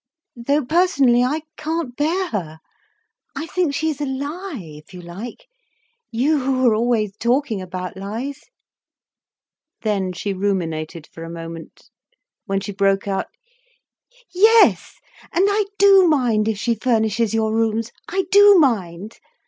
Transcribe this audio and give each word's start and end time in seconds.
"Though 0.35 0.65
personally, 0.65 1.23
I 1.23 1.43
can't 1.57 1.95
bear 1.95 2.29
her. 2.29 2.59
I 3.35 3.45
think 3.45 3.75
she 3.75 3.91
is 3.91 4.01
a 4.01 4.05
lie, 4.07 4.59
if 4.83 4.95
you 4.95 4.99
like, 5.01 5.45
you 6.09 6.39
who 6.39 6.65
are 6.65 6.73
always 6.73 7.15
talking 7.17 7.61
about 7.61 7.95
lies." 7.95 8.39
Then 9.83 10.11
she 10.11 10.33
ruminated 10.33 11.05
for 11.05 11.23
a 11.23 11.29
moment, 11.29 11.91
when 12.47 12.61
she 12.61 12.71
broke 12.71 13.07
out: 13.07 13.27
"Yes, 14.33 14.95
and 15.31 15.45
I 15.47 15.65
do 15.77 16.07
mind 16.07 16.47
if 16.47 16.57
she 16.57 16.73
furnishes 16.73 17.35
your 17.35 17.53
rooms—I 17.53 18.25
do 18.31 18.57
mind. 18.57 19.19